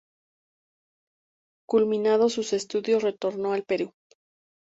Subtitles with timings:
[1.67, 3.93] Culminado sus estudios, retornó al Perú.